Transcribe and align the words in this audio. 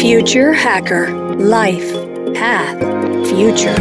Future 0.00 0.54
Hacker 0.54 1.10
Life 1.36 1.92
Path 2.32 2.80
Future. 3.28 3.76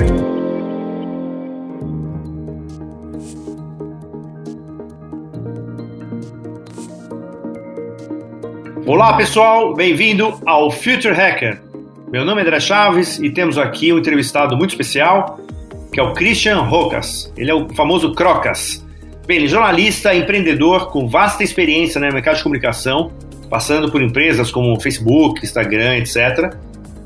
Olá 8.86 9.14
pessoal, 9.16 9.74
bem-vindo 9.74 10.38
ao 10.46 10.70
Future 10.70 11.14
Hacker. 11.14 11.62
Meu 12.12 12.26
nome 12.26 12.42
é 12.42 12.44
André 12.44 12.60
Chaves 12.60 13.18
e 13.20 13.30
temos 13.30 13.58
aqui 13.58 13.94
um 13.94 13.98
entrevistado 13.98 14.58
muito 14.58 14.72
especial, 14.72 15.40
que 15.94 16.02
é 16.02 16.04
o 16.04 16.14
Christian 16.14 16.64
Rocas. 16.64 17.32
Ele 17.38 17.50
é 17.50 17.56
o 17.56 17.70
famoso 17.74 18.14
Crocas. 18.14 18.86
Bem, 19.26 19.38
ele 19.38 19.46
é 19.46 19.50
jornalista, 19.50 20.14
empreendedor 20.14 20.92
com 20.92 21.08
vasta 21.08 21.46
experiência 21.46 22.02
no 22.02 22.12
mercado 22.12 22.36
de 22.36 22.44
comunicação, 22.44 23.10
passando 23.50 23.92
por 23.92 24.02
empresas 24.02 24.52
como 24.52 24.80
Facebook, 24.80 25.44
Instagram, 25.44 25.98
etc. 25.98 26.54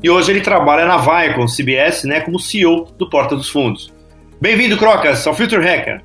E 0.02 0.10
hoje 0.10 0.30
ele 0.30 0.40
trabalha 0.40 0.84
na 0.84 0.98
Viacom 0.98 1.46
CBS, 1.46 2.04
né, 2.04 2.20
como 2.20 2.38
CEO 2.38 2.86
do 2.98 3.08
Porta 3.08 3.34
dos 3.34 3.48
Fundos. 3.48 3.92
Bem-vindo, 4.40 4.76
Crocas, 4.76 5.26
ao 5.26 5.34
Future 5.34 5.64
Hacker. 5.64 6.02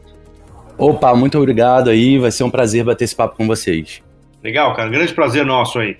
Opa, 0.77 1.13
muito 1.13 1.37
obrigado 1.37 1.89
aí, 1.89 2.17
vai 2.17 2.31
ser 2.31 2.45
um 2.45 2.49
prazer 2.49 2.85
bater 2.85 3.03
esse 3.03 3.15
papo 3.15 3.35
com 3.35 3.45
vocês. 3.45 4.01
Legal, 4.41 4.73
cara, 4.73 4.89
grande 4.89 5.13
prazer 5.13 5.45
nosso 5.45 5.79
aí. 5.79 5.97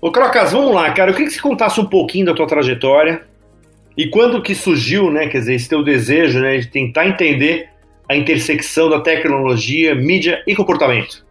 Ô, 0.00 0.10
Crocas, 0.10 0.52
vamos 0.52 0.74
lá, 0.74 0.90
cara, 0.92 1.10
eu 1.10 1.14
queria 1.14 1.28
que 1.28 1.34
você 1.34 1.40
contasse 1.40 1.78
um 1.78 1.84
pouquinho 1.84 2.26
da 2.26 2.34
tua 2.34 2.46
trajetória 2.46 3.22
e 3.96 4.08
quando 4.08 4.42
que 4.42 4.54
surgiu, 4.54 5.10
né, 5.10 5.28
quer 5.28 5.40
dizer, 5.40 5.54
esse 5.54 5.68
teu 5.68 5.84
desejo, 5.84 6.40
né, 6.40 6.56
de 6.56 6.68
tentar 6.68 7.06
entender 7.06 7.68
a 8.08 8.16
intersecção 8.16 8.88
da 8.88 9.00
tecnologia, 9.00 9.94
mídia 9.94 10.42
e 10.46 10.54
comportamento. 10.54 11.23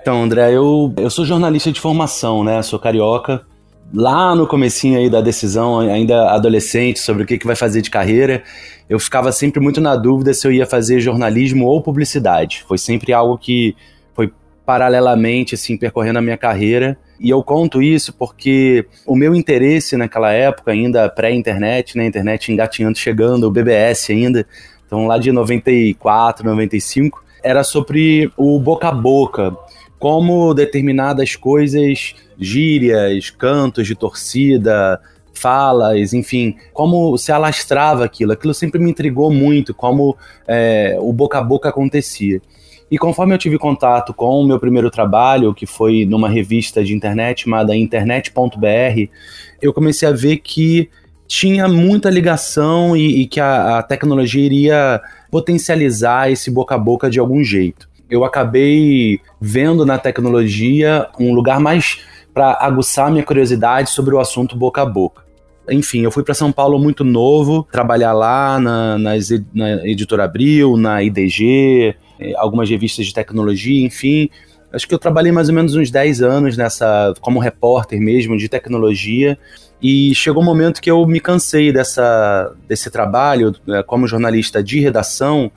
Então, 0.00 0.22
André, 0.22 0.54
eu, 0.54 0.92
eu 0.96 1.10
sou 1.10 1.24
jornalista 1.24 1.72
de 1.72 1.80
formação, 1.80 2.44
né, 2.44 2.62
sou 2.62 2.78
carioca, 2.78 3.42
lá 3.92 4.34
no 4.34 4.46
comecinho 4.46 4.98
aí 4.98 5.10
da 5.10 5.20
decisão, 5.20 5.80
ainda 5.80 6.30
adolescente, 6.30 7.00
sobre 7.00 7.24
o 7.24 7.26
que, 7.26 7.38
que 7.38 7.46
vai 7.46 7.56
fazer 7.56 7.82
de 7.82 7.90
carreira, 7.90 8.42
eu 8.88 8.98
ficava 8.98 9.32
sempre 9.32 9.60
muito 9.60 9.80
na 9.80 9.96
dúvida 9.96 10.32
se 10.34 10.46
eu 10.46 10.52
ia 10.52 10.66
fazer 10.66 11.00
jornalismo 11.00 11.66
ou 11.66 11.82
publicidade. 11.82 12.64
Foi 12.66 12.78
sempre 12.78 13.12
algo 13.12 13.38
que 13.38 13.76
foi 14.14 14.32
paralelamente, 14.66 15.54
assim, 15.54 15.76
percorrendo 15.76 16.18
a 16.18 16.22
minha 16.22 16.36
carreira. 16.36 16.98
E 17.18 17.30
eu 17.30 17.42
conto 17.42 17.82
isso 17.82 18.12
porque 18.12 18.86
o 19.06 19.14
meu 19.14 19.34
interesse 19.34 19.96
naquela 19.96 20.32
época, 20.32 20.72
ainda 20.72 21.08
pré-internet, 21.08 21.96
né, 21.96 22.06
internet 22.06 22.50
engatinhando, 22.50 22.98
chegando, 22.98 23.44
o 23.44 23.50
BBS 23.50 24.10
ainda, 24.10 24.46
então 24.86 25.06
lá 25.06 25.18
de 25.18 25.30
94, 25.30 26.44
95, 26.44 27.22
era 27.42 27.62
sobre 27.62 28.30
o 28.36 28.58
boca 28.58 28.88
a 28.88 28.92
boca, 28.92 29.56
como 30.00 30.54
determinadas 30.54 31.36
coisas, 31.36 32.14
gírias, 32.38 33.28
cantos 33.28 33.86
de 33.86 33.94
torcida, 33.94 34.98
falas, 35.34 36.14
enfim, 36.14 36.56
como 36.72 37.16
se 37.18 37.30
alastrava 37.30 38.04
aquilo. 38.04 38.32
Aquilo 38.32 38.54
sempre 38.54 38.80
me 38.80 38.90
intrigou 38.90 39.30
muito, 39.30 39.74
como 39.74 40.16
é, 40.48 40.96
o 40.98 41.12
boca 41.12 41.38
a 41.38 41.42
boca 41.42 41.68
acontecia. 41.68 42.40
E 42.90 42.98
conforme 42.98 43.34
eu 43.34 43.38
tive 43.38 43.58
contato 43.58 44.12
com 44.14 44.40
o 44.40 44.46
meu 44.46 44.58
primeiro 44.58 44.90
trabalho, 44.90 45.54
que 45.54 45.66
foi 45.66 46.06
numa 46.06 46.30
revista 46.30 46.82
de 46.82 46.94
internet 46.94 47.42
chamada 47.42 47.76
internet.br, 47.76 49.08
eu 49.60 49.72
comecei 49.72 50.08
a 50.08 50.12
ver 50.12 50.38
que 50.38 50.88
tinha 51.28 51.68
muita 51.68 52.08
ligação 52.08 52.96
e, 52.96 53.20
e 53.20 53.26
que 53.26 53.38
a, 53.38 53.78
a 53.78 53.82
tecnologia 53.82 54.44
iria 54.44 55.00
potencializar 55.30 56.32
esse 56.32 56.50
boca 56.50 56.74
a 56.74 56.78
boca 56.78 57.10
de 57.10 57.20
algum 57.20 57.44
jeito. 57.44 57.89
Eu 58.10 58.24
acabei 58.24 59.20
vendo 59.40 59.86
na 59.86 59.98
tecnologia 59.98 61.08
um 61.18 61.32
lugar 61.32 61.60
mais 61.60 62.00
para 62.34 62.58
aguçar 62.60 63.10
minha 63.10 63.24
curiosidade 63.24 63.90
sobre 63.90 64.14
o 64.14 64.18
assunto 64.18 64.56
boca 64.56 64.82
a 64.82 64.86
boca. 64.86 65.22
Enfim, 65.70 66.00
eu 66.02 66.10
fui 66.10 66.24
para 66.24 66.34
São 66.34 66.50
Paulo 66.50 66.78
muito 66.78 67.04
novo, 67.04 67.66
trabalhar 67.70 68.12
lá 68.12 68.58
na, 68.58 68.98
na, 68.98 69.16
Editora 69.86 70.24
Abril, 70.24 70.76
na 70.76 71.02
IDG, 71.02 71.94
eh, 72.18 72.32
algumas 72.36 72.68
revistas 72.68 73.06
de 73.06 73.14
tecnologia, 73.14 73.86
enfim. 73.86 74.28
Acho 74.72 74.88
que 74.88 74.94
eu 74.94 74.98
trabalhei 74.98 75.30
mais 75.30 75.48
ou 75.48 75.54
menos 75.54 75.74
uns 75.76 75.90
10 75.90 76.22
anos 76.22 76.56
nessa, 76.56 77.14
como 77.20 77.38
repórter 77.38 78.00
mesmo, 78.00 78.36
de 78.36 78.48
tecnologia. 78.48 79.38
E 79.82 80.14
chegou 80.14 80.42
um 80.42 80.46
momento 80.46 80.80
que 80.80 80.90
eu 80.90 81.06
me 81.06 81.20
cansei 81.20 81.72
dessa, 81.72 82.52
desse 82.68 82.90
trabalho 82.90 83.54
né, 83.66 83.82
como 83.82 84.06
jornalista 84.06 84.62
de 84.62 84.80
redação, 84.80 85.50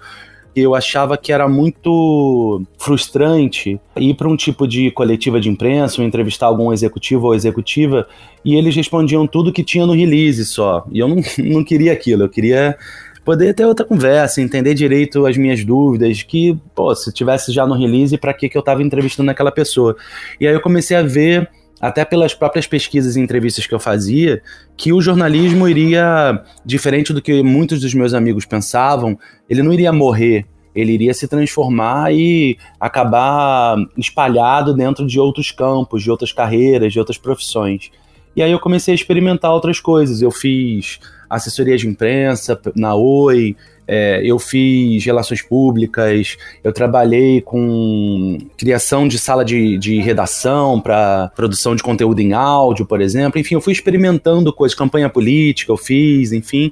eu 0.55 0.75
achava 0.75 1.17
que 1.17 1.31
era 1.31 1.47
muito 1.47 2.61
frustrante 2.77 3.79
ir 3.95 4.13
para 4.15 4.27
um 4.27 4.35
tipo 4.35 4.67
de 4.67 4.91
coletiva 4.91 5.39
de 5.39 5.49
imprensa, 5.49 6.01
ou 6.01 6.07
entrevistar 6.07 6.47
algum 6.47 6.71
executivo 6.71 7.27
ou 7.27 7.35
executiva, 7.35 8.07
e 8.43 8.55
eles 8.55 8.75
respondiam 8.75 9.25
tudo 9.25 9.53
que 9.53 9.63
tinha 9.63 9.85
no 9.85 9.93
release 9.93 10.45
só. 10.45 10.85
E 10.91 10.99
eu 10.99 11.07
não, 11.07 11.17
não 11.39 11.63
queria 11.63 11.93
aquilo, 11.93 12.23
eu 12.23 12.29
queria 12.29 12.77
poder 13.23 13.53
ter 13.53 13.65
outra 13.65 13.85
conversa, 13.85 14.41
entender 14.41 14.73
direito 14.73 15.25
as 15.25 15.37
minhas 15.37 15.63
dúvidas, 15.63 16.21
que, 16.23 16.57
pô, 16.75 16.93
se 16.93 17.11
tivesse 17.11 17.51
já 17.51 17.65
no 17.65 17.73
release, 17.73 18.17
para 18.17 18.33
que, 18.33 18.49
que 18.49 18.57
eu 18.57 18.59
estava 18.59 18.83
entrevistando 18.83 19.31
aquela 19.31 19.51
pessoa? 19.51 19.95
E 20.39 20.47
aí 20.47 20.53
eu 20.53 20.61
comecei 20.61 20.97
a 20.97 21.03
ver 21.03 21.49
até 21.83 22.05
pelas 22.05 22.33
próprias 22.33 22.65
pesquisas 22.65 23.17
e 23.17 23.19
entrevistas 23.19 23.67
que 23.67 23.75
eu 23.75 23.79
fazia, 23.79 24.41
que 24.77 24.93
o 24.93 25.01
jornalismo 25.01 25.67
iria, 25.67 26.41
diferente 26.65 27.11
do 27.11 27.21
que 27.21 27.43
muitos 27.43 27.81
dos 27.81 27.93
meus 27.93 28.13
amigos 28.13 28.45
pensavam, 28.45 29.19
ele 29.49 29.61
não 29.61 29.73
iria 29.73 29.91
morrer, 29.91 30.45
ele 30.73 30.93
iria 30.93 31.13
se 31.13 31.27
transformar 31.27 32.13
e 32.13 32.57
acabar 32.79 33.75
espalhado 33.97 34.73
dentro 34.73 35.05
de 35.05 35.19
outros 35.19 35.51
campos, 35.51 36.01
de 36.01 36.09
outras 36.09 36.31
carreiras, 36.31 36.93
de 36.93 36.99
outras 36.99 37.17
profissões. 37.17 37.91
E 38.33 38.41
aí 38.41 38.53
eu 38.53 38.61
comecei 38.61 38.93
a 38.93 38.95
experimentar 38.95 39.51
outras 39.51 39.81
coisas. 39.81 40.21
Eu 40.21 40.31
fiz 40.31 41.01
assessoria 41.29 41.75
de 41.75 41.85
imprensa 41.85 42.57
na 42.77 42.95
Oi, 42.95 43.57
é, 43.87 44.21
eu 44.23 44.39
fiz 44.39 45.03
relações 45.05 45.41
públicas, 45.41 46.37
eu 46.63 46.71
trabalhei 46.71 47.41
com 47.41 48.37
criação 48.57 49.07
de 49.07 49.19
sala 49.19 49.43
de, 49.43 49.77
de 49.77 49.99
redação 49.99 50.79
para 50.79 51.31
produção 51.35 51.75
de 51.75 51.83
conteúdo 51.83 52.19
em 52.19 52.33
áudio, 52.33 52.85
por 52.85 53.01
exemplo. 53.01 53.39
Enfim, 53.39 53.55
eu 53.55 53.61
fui 53.61 53.73
experimentando 53.73 54.53
coisas, 54.53 54.77
campanha 54.77 55.09
política, 55.09 55.71
eu 55.71 55.77
fiz, 55.77 56.31
enfim. 56.31 56.71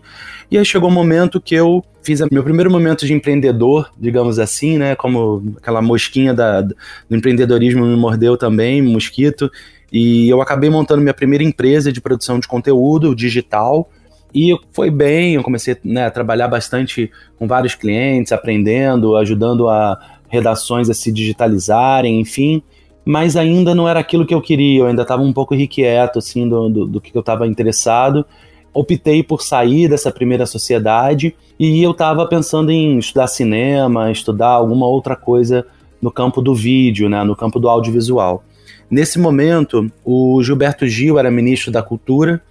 E 0.49 0.57
aí 0.57 0.65
chegou 0.65 0.89
um 0.89 0.93
momento 0.93 1.41
que 1.41 1.55
eu 1.55 1.83
fiz 2.01 2.21
meu 2.31 2.43
primeiro 2.43 2.71
momento 2.71 3.05
de 3.05 3.13
empreendedor, 3.13 3.91
digamos 3.97 4.39
assim, 4.39 4.77
né? 4.77 4.95
Como 4.95 5.53
aquela 5.57 5.81
mosquinha 5.81 6.33
da, 6.33 6.61
do 6.61 6.75
empreendedorismo 7.11 7.85
me 7.85 7.95
mordeu 7.95 8.37
também, 8.37 8.81
mosquito. 8.81 9.51
E 9.91 10.29
eu 10.29 10.41
acabei 10.41 10.69
montando 10.69 11.01
minha 11.01 11.13
primeira 11.13 11.43
empresa 11.43 11.91
de 11.91 11.99
produção 11.99 12.39
de 12.39 12.47
conteúdo 12.47 13.13
digital 13.13 13.89
e 14.33 14.57
foi 14.71 14.89
bem, 14.89 15.35
eu 15.35 15.43
comecei 15.43 15.77
né, 15.83 16.05
a 16.05 16.11
trabalhar 16.11 16.47
bastante 16.47 17.11
com 17.37 17.47
vários 17.47 17.75
clientes, 17.75 18.31
aprendendo, 18.31 19.15
ajudando 19.15 19.69
a 19.69 19.99
redações 20.29 20.89
a 20.89 20.93
se 20.93 21.11
digitalizarem, 21.11 22.19
enfim. 22.19 22.63
Mas 23.03 23.35
ainda 23.35 23.75
não 23.75 23.89
era 23.89 23.99
aquilo 23.99 24.25
que 24.25 24.33
eu 24.33 24.41
queria, 24.41 24.81
eu 24.81 24.87
ainda 24.87 25.01
estava 25.01 25.21
um 25.21 25.33
pouco 25.33 25.53
irrequieto 25.53 26.19
assim, 26.19 26.47
do, 26.47 26.69
do, 26.69 26.85
do 26.85 27.01
que 27.01 27.15
eu 27.15 27.19
estava 27.19 27.47
interessado. 27.47 28.25
Optei 28.73 29.21
por 29.21 29.41
sair 29.41 29.89
dessa 29.89 30.11
primeira 30.11 30.45
sociedade 30.45 31.35
e 31.59 31.83
eu 31.83 31.91
estava 31.91 32.25
pensando 32.25 32.71
em 32.71 32.97
estudar 32.97 33.27
cinema, 33.27 34.11
estudar 34.11 34.49
alguma 34.49 34.87
outra 34.87 35.15
coisa 35.15 35.65
no 36.01 36.09
campo 36.09 36.41
do 36.41 36.55
vídeo, 36.55 37.09
né, 37.09 37.23
no 37.23 37.35
campo 37.35 37.59
do 37.59 37.67
audiovisual. 37.67 38.43
Nesse 38.89 39.19
momento, 39.19 39.91
o 40.03 40.41
Gilberto 40.41 40.87
Gil 40.87 41.19
era 41.19 41.29
ministro 41.29 41.71
da 41.71 41.83
Cultura 41.83 42.41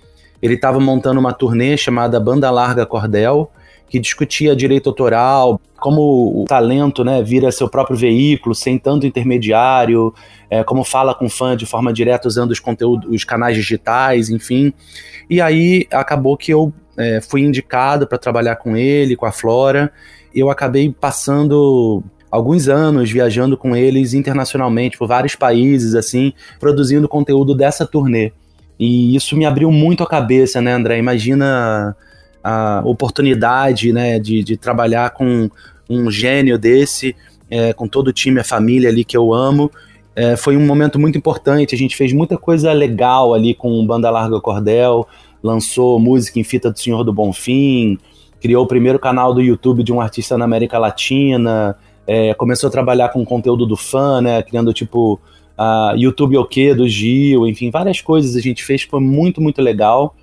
ele 0.42 0.54
estava 0.54 0.80
montando 0.80 1.20
uma 1.20 1.32
turnê 1.32 1.76
chamada 1.76 2.18
Banda 2.18 2.50
Larga 2.50 2.86
Cordel, 2.86 3.50
que 3.88 3.98
discutia 3.98 4.54
direito 4.54 4.88
autoral, 4.88 5.60
como 5.76 6.42
o 6.42 6.44
talento 6.46 7.02
né, 7.02 7.22
vira 7.22 7.50
seu 7.50 7.68
próprio 7.68 7.96
veículo, 7.96 8.54
sem 8.54 8.78
tanto 8.78 9.06
intermediário, 9.06 10.14
é, 10.48 10.62
como 10.62 10.84
fala 10.84 11.14
com 11.14 11.28
fã 11.28 11.56
de 11.56 11.66
forma 11.66 11.92
direta 11.92 12.28
usando 12.28 12.52
os 12.52 12.60
conteúdos, 12.60 13.10
os 13.10 13.24
canais 13.24 13.56
digitais, 13.56 14.30
enfim. 14.30 14.72
E 15.28 15.40
aí 15.40 15.86
acabou 15.90 16.36
que 16.36 16.52
eu 16.52 16.72
é, 16.96 17.20
fui 17.20 17.40
indicado 17.40 18.06
para 18.06 18.18
trabalhar 18.18 18.56
com 18.56 18.76
ele, 18.76 19.16
com 19.16 19.26
a 19.26 19.32
Flora. 19.32 19.92
Eu 20.32 20.50
acabei 20.50 20.92
passando 20.92 22.02
alguns 22.30 22.68
anos 22.68 23.10
viajando 23.10 23.56
com 23.56 23.74
eles 23.74 24.14
internacionalmente 24.14 24.96
por 24.96 25.08
vários 25.08 25.34
países, 25.34 25.94
assim, 25.94 26.32
produzindo 26.60 27.08
conteúdo 27.08 27.54
dessa 27.54 27.84
turnê. 27.84 28.32
E 28.80 29.14
isso 29.14 29.36
me 29.36 29.44
abriu 29.44 29.70
muito 29.70 30.02
a 30.02 30.06
cabeça, 30.06 30.58
né, 30.62 30.72
André? 30.72 30.96
Imagina 30.96 31.94
a 32.42 32.80
oportunidade, 32.86 33.92
né, 33.92 34.18
de, 34.18 34.42
de 34.42 34.56
trabalhar 34.56 35.10
com 35.10 35.50
um 35.88 36.10
gênio 36.10 36.58
desse, 36.58 37.14
é, 37.50 37.74
com 37.74 37.86
todo 37.86 38.08
o 38.08 38.12
time, 38.12 38.40
a 38.40 38.44
família 38.44 38.88
ali 38.88 39.04
que 39.04 39.14
eu 39.14 39.34
amo. 39.34 39.70
É, 40.16 40.34
foi 40.34 40.56
um 40.56 40.64
momento 40.64 40.98
muito 40.98 41.18
importante. 41.18 41.74
A 41.74 41.78
gente 41.78 41.94
fez 41.94 42.10
muita 42.14 42.38
coisa 42.38 42.72
legal 42.72 43.34
ali 43.34 43.54
com 43.54 43.86
Banda 43.86 44.08
Larga 44.08 44.40
Cordel, 44.40 45.06
lançou 45.42 46.00
música 46.00 46.40
em 46.40 46.44
fita 46.44 46.70
do 46.70 46.78
Senhor 46.78 47.04
do 47.04 47.12
Bonfim, 47.12 47.98
criou 48.40 48.64
o 48.64 48.66
primeiro 48.66 48.98
canal 48.98 49.34
do 49.34 49.42
YouTube 49.42 49.82
de 49.82 49.92
um 49.92 50.00
artista 50.00 50.38
na 50.38 50.46
América 50.46 50.78
Latina, 50.78 51.76
é, 52.06 52.32
começou 52.32 52.68
a 52.68 52.70
trabalhar 52.70 53.10
com 53.10 53.22
conteúdo 53.26 53.66
do 53.66 53.76
fã, 53.76 54.22
né, 54.22 54.42
criando 54.42 54.72
tipo 54.72 55.20
YouTube 55.96 56.36
OK 56.36 56.74
do 56.74 56.88
Gil, 56.88 57.46
enfim, 57.46 57.70
várias 57.70 58.00
coisas 58.00 58.36
a 58.36 58.40
gente 58.40 58.64
fez, 58.64 58.82
foi 58.82 59.00
muito, 59.00 59.40
muito 59.40 59.60
legal. 59.60 60.16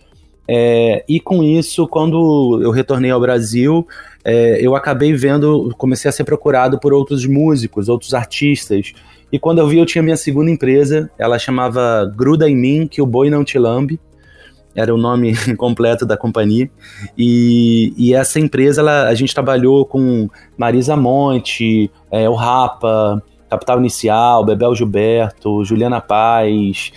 É, 0.47 1.03
e 1.07 1.19
com 1.19 1.43
isso, 1.43 1.87
quando 1.87 2.61
eu 2.61 2.71
retornei 2.71 3.11
ao 3.11 3.19
Brasil, 3.19 3.85
é, 4.23 4.59
eu 4.61 4.75
acabei 4.75 5.13
vendo, 5.13 5.73
comecei 5.77 6.09
a 6.09 6.11
ser 6.11 6.23
procurado 6.23 6.79
por 6.79 6.93
outros 6.93 7.25
músicos, 7.25 7.89
outros 7.89 8.13
artistas. 8.13 8.93
E 9.31 9.37
quando 9.37 9.59
eu 9.59 9.67
vi, 9.67 9.77
eu 9.77 9.85
tinha 9.85 10.01
minha 10.01 10.15
segunda 10.15 10.49
empresa, 10.49 11.11
ela 11.17 11.37
chamava 11.37 12.11
Gruda 12.15 12.49
em 12.49 12.55
Mim, 12.55 12.87
que 12.87 13.01
o 13.01 13.05
boi 13.05 13.29
não 13.29 13.43
te 13.43 13.59
lambe. 13.59 13.99
Era 14.73 14.93
o 14.93 14.97
nome 14.97 15.33
completo 15.57 16.05
da 16.05 16.15
companhia. 16.15 16.69
E, 17.17 17.93
e 17.97 18.13
essa 18.13 18.39
empresa, 18.39 18.81
ela, 18.81 19.07
a 19.07 19.13
gente 19.15 19.33
trabalhou 19.33 19.85
com 19.85 20.29
Marisa 20.57 20.95
Monte, 20.95 21.91
é, 22.09 22.29
o 22.29 22.35
Rapa, 22.35 23.21
Capital 23.49 23.79
Inicial, 23.79 24.45
Bebel 24.45 24.75
Gilberto, 24.75 25.63
Juliana 25.63 26.01
Paz, 26.01 26.91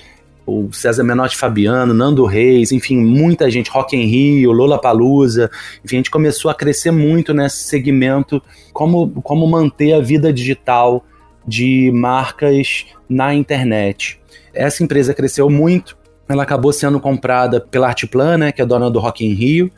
o 0.51 0.69
César 0.73 1.05
Menotti 1.05 1.37
Fabiano, 1.37 1.95
Nando 1.95 2.25
Reis, 2.25 2.73
enfim, 2.73 2.97
muita 2.97 3.51
gente, 3.51 3.71
Rock 3.71 3.97
in 3.97 4.05
Rio, 4.05 4.51
Lola 4.53 4.81
Palusa, 4.81 5.51
enfim, 5.85 5.97
a 5.97 5.99
gente 5.99 6.11
começou 6.11 6.51
a 6.51 6.55
crescer 6.55 6.91
muito 6.91 7.33
nesse 7.33 7.65
segmento, 7.65 8.43
como, 8.73 9.11
como 9.23 9.47
manter 9.47 9.93
a 9.93 10.01
vida 10.01 10.33
digital 10.33 11.05
de 11.47 11.91
marcas 11.93 12.87
na 13.09 13.33
internet. 13.33 14.21
Essa 14.53 14.83
empresa 14.83 15.15
cresceu 15.15 15.49
muito, 15.49 15.97
ela 16.29 16.43
acabou 16.43 16.73
sendo 16.73 16.99
comprada 16.99 17.61
pela 17.61 17.89
Artplan, 17.89 18.39
né, 18.39 18.53
que 18.53 18.61
é 18.61 18.67
dona 18.67 18.91
do 18.91 18.99
Rock 18.99 19.25
in 19.25 19.35
Rio, 19.35 19.71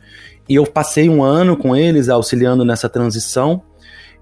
e 0.48 0.54
eu 0.54 0.66
passei 0.66 1.08
um 1.08 1.22
ano 1.22 1.56
com 1.56 1.76
eles 1.76 2.08
auxiliando 2.08 2.64
nessa 2.64 2.88
transição, 2.88 3.62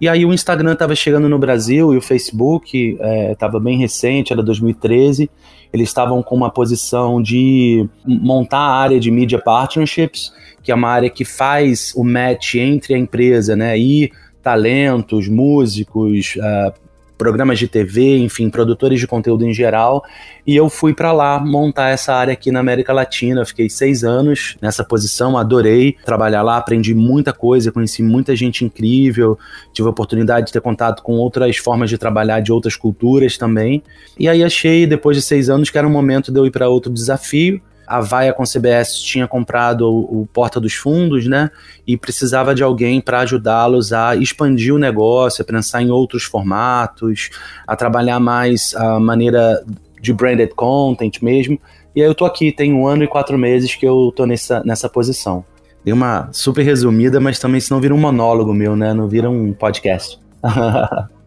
e 0.01 0.09
aí 0.09 0.25
o 0.25 0.33
Instagram 0.33 0.73
estava 0.73 0.95
chegando 0.95 1.29
no 1.29 1.39
Brasil 1.39 1.93
e 1.93 1.97
o 1.99 2.01
Facebook 2.01 2.99
estava 3.31 3.59
é, 3.59 3.61
bem 3.61 3.79
recente, 3.79 4.33
era 4.33 4.43
2013. 4.43 5.31
Eles 5.73 5.89
estavam 5.89 6.23
com 6.23 6.35
uma 6.35 6.51
posição 6.51 7.23
de 7.23 7.87
montar 8.05 8.59
a 8.59 8.77
área 8.77 8.99
de 8.99 9.11
media 9.11 9.39
partnerships, 9.39 10.33
que 10.63 10.73
é 10.73 10.75
uma 10.75 10.89
área 10.89 11.11
que 11.11 11.25
faz 11.25 11.93
o 11.95 12.03
match 12.03 12.55
entre 12.55 12.95
a 12.95 12.99
empresa, 12.99 13.55
né, 13.55 13.79
e 13.79 14.11
talentos, 14.43 15.29
músicos, 15.29 16.37
uh, 16.37 16.73
programas 17.21 17.59
de 17.59 17.69
TV, 17.69 18.17
enfim, 18.17 18.49
produtores 18.49 18.99
de 18.99 19.07
conteúdo 19.07 19.45
em 19.45 19.53
geral. 19.53 20.03
E 20.47 20.57
eu 20.57 20.71
fui 20.71 20.95
para 20.95 21.13
lá 21.13 21.39
montar 21.39 21.91
essa 21.91 22.15
área 22.15 22.33
aqui 22.33 22.51
na 22.51 22.61
América 22.61 22.95
Latina. 22.95 23.45
fiquei 23.45 23.69
seis 23.69 24.03
anos 24.03 24.57
nessa 24.59 24.83
posição, 24.83 25.37
adorei 25.37 25.99
trabalhar 26.03 26.41
lá, 26.41 26.57
aprendi 26.57 26.95
muita 26.95 27.31
coisa, 27.31 27.71
conheci 27.71 28.03
muita 28.03 28.35
gente 28.35 28.65
incrível, 28.65 29.39
tive 29.71 29.87
a 29.87 29.91
oportunidade 29.91 30.47
de 30.47 30.53
ter 30.53 30.63
contato 30.63 31.03
com 31.03 31.13
outras 31.13 31.59
formas 31.59 31.91
de 31.91 31.99
trabalhar 31.99 32.41
de 32.41 32.51
outras 32.51 32.75
culturas 32.75 33.37
também. 33.37 33.83
E 34.19 34.27
aí 34.27 34.43
achei, 34.43 34.87
depois 34.87 35.15
de 35.15 35.23
seis 35.23 35.51
anos, 35.51 35.69
que 35.69 35.77
era 35.77 35.87
o 35.87 35.91
momento 35.91 36.33
de 36.33 36.41
eu 36.41 36.47
ir 36.47 36.51
para 36.51 36.71
outro 36.71 36.91
desafio 36.91 37.61
a 37.91 38.01
Vaia 38.01 38.33
com 38.33 38.45
CBS 38.45 39.01
tinha 39.01 39.27
comprado 39.27 39.81
o, 39.81 40.21
o, 40.21 40.27
Porta 40.27 40.61
dos 40.61 40.75
Fundos, 40.75 41.27
né? 41.27 41.51
E 41.85 41.97
precisava 41.97 42.55
de 42.55 42.63
alguém 42.63 43.01
para 43.01 43.19
ajudá-los 43.19 43.93
a 43.93 44.15
expandir 44.15 44.73
o 44.73 44.79
negócio, 44.79 45.43
a 45.43 45.45
pensar 45.45 45.83
em 45.83 45.91
outros 45.91 46.23
formatos, 46.23 47.31
a 47.67 47.75
trabalhar 47.75 48.21
mais 48.21 48.77
a 48.77 49.01
maneira 49.01 49.65
de 50.01 50.13
branded 50.13 50.55
content 50.55 51.21
mesmo. 51.21 51.61
E 51.93 52.01
aí 52.01 52.07
eu 52.07 52.15
tô 52.15 52.25
aqui, 52.25 52.53
tem 52.53 52.73
um 52.73 52.87
ano 52.87 53.03
e 53.03 53.09
quatro 53.09 53.37
meses 53.37 53.75
que 53.75 53.85
eu 53.85 54.13
tô 54.15 54.25
nessa, 54.25 54.63
nessa 54.65 54.89
posição. 54.89 55.45
Dei 55.85 55.93
uma 55.93 56.29
super 56.31 56.63
resumida, 56.63 57.19
mas 57.19 57.41
também 57.41 57.61
se 57.61 57.73
não 57.73 57.81
vira 57.81 57.93
um 57.93 57.99
monólogo 57.99 58.55
meu, 58.55 58.77
né? 58.77 58.95
Não 58.95 59.09
vira 59.09 59.29
um 59.29 59.53
podcast. 59.53 60.21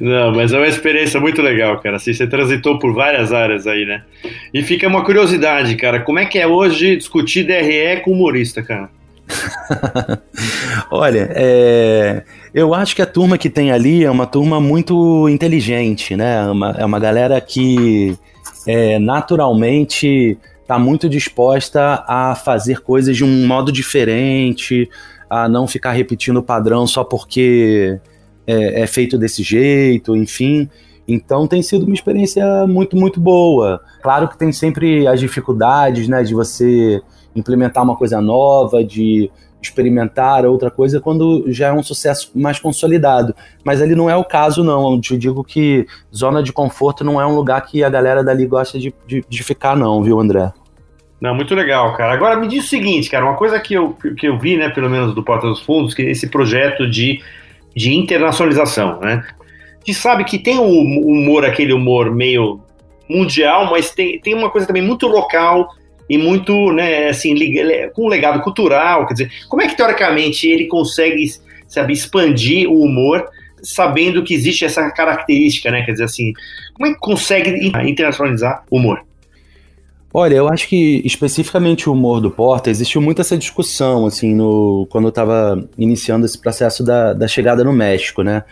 Não, 0.00 0.32
mas 0.32 0.52
é 0.52 0.58
uma 0.58 0.66
experiência 0.66 1.20
muito 1.20 1.40
legal, 1.42 1.78
cara. 1.80 1.96
Assim, 1.96 2.12
você 2.12 2.26
transitou 2.26 2.78
por 2.78 2.92
várias 2.94 3.32
áreas 3.32 3.66
aí, 3.66 3.84
né? 3.84 4.02
E 4.52 4.62
fica 4.62 4.88
uma 4.88 5.04
curiosidade, 5.04 5.76
cara. 5.76 6.00
Como 6.00 6.18
é 6.18 6.26
que 6.26 6.38
é 6.38 6.46
hoje 6.46 6.96
discutir 6.96 7.44
DRE 7.44 8.02
com 8.02 8.12
humorista, 8.12 8.62
cara? 8.62 8.90
Olha, 10.90 11.30
é, 11.34 12.22
eu 12.54 12.74
acho 12.74 12.96
que 12.96 13.02
a 13.02 13.06
turma 13.06 13.36
que 13.36 13.50
tem 13.50 13.70
ali 13.70 14.04
é 14.04 14.10
uma 14.10 14.26
turma 14.26 14.60
muito 14.60 15.28
inteligente, 15.28 16.16
né? 16.16 16.42
Uma, 16.50 16.70
é 16.78 16.84
uma 16.84 16.98
galera 16.98 17.40
que 17.40 18.16
é, 18.66 18.98
naturalmente 18.98 20.38
está 20.62 20.78
muito 20.78 21.08
disposta 21.08 22.04
a 22.06 22.34
fazer 22.34 22.80
coisas 22.80 23.16
de 23.16 23.24
um 23.24 23.46
modo 23.46 23.72
diferente, 23.72 24.88
a 25.28 25.48
não 25.48 25.66
ficar 25.66 25.92
repetindo 25.92 26.38
o 26.38 26.42
padrão 26.42 26.86
só 26.86 27.04
porque 27.04 27.98
é, 28.48 28.80
é 28.80 28.86
feito 28.86 29.18
desse 29.18 29.42
jeito, 29.42 30.16
enfim. 30.16 30.68
Então 31.06 31.46
tem 31.46 31.62
sido 31.62 31.84
uma 31.84 31.94
experiência 31.94 32.66
muito, 32.66 32.96
muito 32.96 33.20
boa. 33.20 33.80
Claro 34.02 34.26
que 34.26 34.38
tem 34.38 34.50
sempre 34.50 35.06
as 35.06 35.20
dificuldades, 35.20 36.08
né, 36.08 36.22
de 36.22 36.34
você 36.34 37.00
implementar 37.36 37.84
uma 37.84 37.96
coisa 37.96 38.20
nova, 38.20 38.82
de 38.82 39.30
experimentar 39.60 40.46
outra 40.46 40.70
coisa 40.70 41.00
quando 41.00 41.44
já 41.48 41.68
é 41.68 41.72
um 41.72 41.82
sucesso 41.82 42.30
mais 42.34 42.58
consolidado. 42.58 43.34
Mas 43.64 43.82
ali 43.82 43.94
não 43.94 44.08
é 44.08 44.16
o 44.16 44.24
caso, 44.24 44.64
não. 44.64 44.94
Eu 44.94 45.00
te 45.00 45.16
digo 45.16 45.44
que 45.44 45.86
zona 46.14 46.42
de 46.42 46.52
conforto 46.52 47.04
não 47.04 47.20
é 47.20 47.26
um 47.26 47.34
lugar 47.34 47.60
que 47.66 47.84
a 47.84 47.90
galera 47.90 48.24
dali 48.24 48.46
gosta 48.46 48.78
de, 48.78 48.94
de, 49.06 49.24
de 49.28 49.42
ficar, 49.42 49.76
não, 49.76 50.02
viu, 50.02 50.20
André? 50.20 50.52
Não, 51.20 51.34
muito 51.34 51.54
legal, 51.54 51.94
cara. 51.96 52.12
Agora 52.12 52.36
me 52.36 52.46
diz 52.46 52.64
o 52.64 52.68
seguinte, 52.68 53.10
cara, 53.10 53.24
uma 53.24 53.34
coisa 53.34 53.58
que 53.58 53.74
eu, 53.74 53.92
que 54.16 54.28
eu 54.28 54.38
vi, 54.38 54.56
né, 54.56 54.68
pelo 54.68 54.88
menos 54.88 55.14
do 55.14 55.22
Porta 55.22 55.48
dos 55.48 55.60
Fundos, 55.60 55.92
que 55.92 56.02
esse 56.02 56.28
projeto 56.28 56.88
de 56.88 57.20
de 57.78 57.94
internacionalização, 57.94 58.98
né? 59.00 59.24
Gente 59.86 59.98
sabe 59.98 60.24
que 60.24 60.38
tem 60.38 60.58
o 60.58 60.64
humor, 60.64 61.44
aquele 61.44 61.72
humor 61.72 62.14
meio 62.14 62.60
mundial, 63.08 63.70
mas 63.70 63.90
tem, 63.90 64.20
tem 64.20 64.34
uma 64.34 64.50
coisa 64.50 64.66
também 64.66 64.82
muito 64.82 65.06
local 65.06 65.68
e 66.10 66.18
muito, 66.18 66.72
né, 66.72 67.08
assim, 67.08 67.34
com 67.94 68.06
um 68.06 68.08
legado 68.08 68.40
cultural, 68.40 69.06
quer 69.06 69.14
dizer, 69.14 69.30
como 69.48 69.62
é 69.62 69.68
que 69.68 69.76
teoricamente 69.76 70.48
ele 70.48 70.66
consegue, 70.66 71.24
sabe, 71.66 71.92
expandir 71.92 72.68
o 72.68 72.82
humor 72.82 73.24
sabendo 73.62 74.22
que 74.22 74.34
existe 74.34 74.64
essa 74.64 74.90
característica, 74.90 75.70
né, 75.70 75.82
quer 75.82 75.92
dizer 75.92 76.04
assim, 76.04 76.32
como 76.74 76.88
é 76.88 76.92
que 76.92 77.00
consegue 77.00 77.72
internacionalizar 77.88 78.64
o 78.70 78.76
humor? 78.76 79.07
Olha, 80.12 80.36
eu 80.36 80.48
acho 80.48 80.68
que 80.68 81.02
especificamente 81.04 81.88
o 81.88 81.92
humor 81.92 82.20
do 82.20 82.30
Porta, 82.30 82.70
existiu 82.70 83.00
muito 83.00 83.20
essa 83.20 83.36
discussão, 83.36 84.06
assim, 84.06 84.34
no, 84.34 84.86
quando 84.90 85.04
eu 85.04 85.10
estava 85.10 85.62
iniciando 85.76 86.24
esse 86.24 86.38
processo 86.38 86.82
da, 86.82 87.12
da 87.12 87.28
chegada 87.28 87.62
no 87.62 87.72
México, 87.72 88.22
né? 88.22 88.44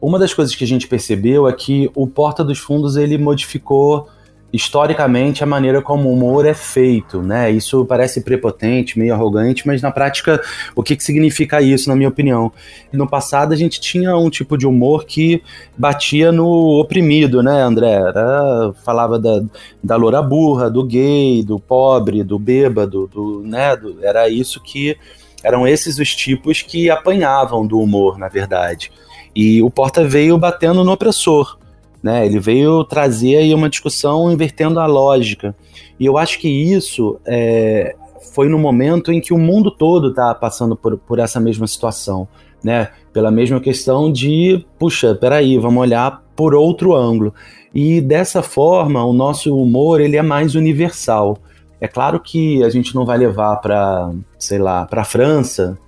Uma 0.00 0.18
das 0.18 0.34
coisas 0.34 0.54
que 0.54 0.64
a 0.64 0.66
gente 0.66 0.86
percebeu 0.86 1.48
é 1.48 1.52
que 1.52 1.90
o 1.94 2.06
Porta 2.06 2.44
dos 2.44 2.58
Fundos, 2.58 2.96
ele 2.96 3.16
modificou 3.16 4.08
historicamente 4.52 5.44
a 5.44 5.46
maneira 5.46 5.80
como 5.80 6.08
o 6.08 6.12
humor 6.12 6.44
é 6.44 6.54
feito, 6.54 7.22
né? 7.22 7.50
Isso 7.50 7.84
parece 7.84 8.20
prepotente, 8.22 8.98
meio 8.98 9.14
arrogante, 9.14 9.66
mas 9.66 9.80
na 9.80 9.90
prática, 9.90 10.40
o 10.74 10.82
que, 10.82 10.96
que 10.96 11.04
significa 11.04 11.62
isso, 11.62 11.88
na 11.88 11.94
minha 11.94 12.08
opinião? 12.08 12.52
No 12.92 13.08
passado, 13.08 13.52
a 13.52 13.56
gente 13.56 13.80
tinha 13.80 14.16
um 14.16 14.28
tipo 14.28 14.58
de 14.58 14.66
humor 14.66 15.04
que 15.04 15.42
batia 15.78 16.32
no 16.32 16.80
oprimido, 16.80 17.42
né, 17.42 17.62
André? 17.62 17.92
Era, 17.92 18.72
falava 18.84 19.18
da, 19.18 19.42
da 19.82 19.96
loura 19.96 20.20
burra, 20.20 20.68
do 20.68 20.84
gay, 20.84 21.44
do 21.44 21.60
pobre, 21.60 22.24
do 22.24 22.38
bêbado, 22.38 23.06
do, 23.06 23.42
né? 23.44 23.76
Do, 23.76 23.98
era 24.04 24.28
isso 24.28 24.60
que. 24.60 24.96
Eram 25.42 25.66
esses 25.66 25.98
os 25.98 26.14
tipos 26.14 26.60
que 26.60 26.90
apanhavam 26.90 27.66
do 27.66 27.80
humor, 27.80 28.18
na 28.18 28.28
verdade. 28.28 28.92
E 29.34 29.62
o 29.62 29.70
Porta 29.70 30.04
veio 30.04 30.36
batendo 30.36 30.84
no 30.84 30.92
opressor. 30.92 31.56
Né? 32.02 32.24
Ele 32.26 32.38
veio 32.38 32.84
trazer 32.84 33.36
aí 33.36 33.54
uma 33.54 33.68
discussão 33.68 34.30
invertendo 34.30 34.80
a 34.80 34.86
lógica. 34.86 35.54
E 35.98 36.06
eu 36.06 36.16
acho 36.16 36.38
que 36.38 36.48
isso 36.48 37.18
é, 37.26 37.94
foi 38.34 38.48
no 38.48 38.58
momento 38.58 39.12
em 39.12 39.20
que 39.20 39.34
o 39.34 39.38
mundo 39.38 39.70
todo 39.70 40.10
está 40.10 40.34
passando 40.34 40.74
por, 40.76 40.96
por 40.96 41.18
essa 41.18 41.38
mesma 41.38 41.66
situação. 41.66 42.26
Né? 42.62 42.88
Pela 43.12 43.30
mesma 43.30 43.60
questão 43.60 44.10
de, 44.10 44.64
puxa, 44.78 45.14
peraí, 45.14 45.58
vamos 45.58 45.80
olhar 45.80 46.22
por 46.34 46.54
outro 46.54 46.94
ângulo. 46.94 47.34
E 47.74 48.00
dessa 48.00 48.42
forma, 48.42 49.04
o 49.04 49.12
nosso 49.12 49.56
humor 49.56 50.00
ele 50.00 50.16
é 50.16 50.22
mais 50.22 50.54
universal. 50.54 51.38
É 51.80 51.88
claro 51.88 52.20
que 52.20 52.62
a 52.62 52.68
gente 52.68 52.94
não 52.94 53.04
vai 53.04 53.16
levar 53.16 53.56
para, 53.56 54.10
sei 54.38 54.58
lá, 54.58 54.84
para 54.86 55.02
a 55.02 55.04
França 55.04 55.78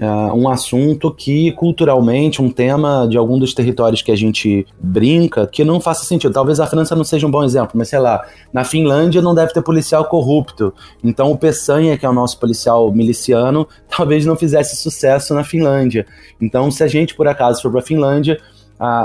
uh, 0.00 0.34
um 0.34 0.48
assunto 0.48 1.12
que 1.12 1.52
culturalmente, 1.52 2.42
um 2.42 2.50
tema 2.50 3.06
de 3.08 3.16
algum 3.16 3.38
dos 3.38 3.54
territórios 3.54 4.02
que 4.02 4.10
a 4.10 4.16
gente 4.16 4.66
brinca, 4.80 5.46
que 5.46 5.64
não 5.64 5.80
faça 5.80 6.04
sentido. 6.04 6.32
Talvez 6.32 6.60
a 6.60 6.66
França 6.66 6.94
não 6.94 7.04
seja 7.04 7.26
um 7.26 7.30
bom 7.30 7.44
exemplo, 7.44 7.72
mas 7.74 7.88
sei 7.88 7.98
lá, 7.98 8.24
na 8.52 8.64
Finlândia 8.64 9.22
não 9.22 9.34
deve 9.34 9.52
ter 9.52 9.62
policial 9.62 10.04
corrupto. 10.06 10.72
Então 11.02 11.30
o 11.30 11.38
Peçanha, 11.38 11.96
que 11.96 12.06
é 12.06 12.08
o 12.08 12.12
nosso 12.12 12.38
policial 12.38 12.90
miliciano, 12.92 13.66
talvez 13.88 14.24
não 14.26 14.36
fizesse 14.36 14.76
sucesso 14.76 15.34
na 15.34 15.44
Finlândia. 15.44 16.06
Então, 16.40 16.70
se 16.70 16.82
a 16.82 16.86
gente 16.86 17.14
por 17.14 17.28
acaso 17.28 17.62
for 17.62 17.70
para 17.70 17.80
a 17.80 17.82
Finlândia, 17.82 18.38